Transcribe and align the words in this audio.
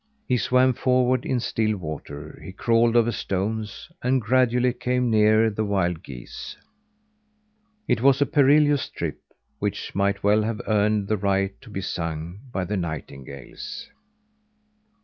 He 0.27 0.35
swam 0.37 0.73
forward 0.73 1.27
in 1.27 1.39
still 1.39 1.77
water; 1.77 2.39
he 2.43 2.51
crawled 2.53 2.95
over 2.95 3.11
stones, 3.11 3.91
and 4.01 4.19
gradually 4.19 4.73
came 4.73 5.11
nearer 5.11 5.51
the 5.51 5.63
wild 5.63 6.01
geese. 6.01 6.57
It 7.87 8.01
was 8.01 8.19
a 8.19 8.25
perilous 8.25 8.89
trip, 8.89 9.19
which 9.59 9.93
might 9.93 10.23
well 10.23 10.41
have 10.41 10.59
earned 10.65 11.07
the 11.07 11.17
right 11.17 11.53
to 11.61 11.69
be 11.69 11.81
sung 11.81 12.39
by 12.51 12.65
the 12.65 12.77
nightingales. 12.77 13.89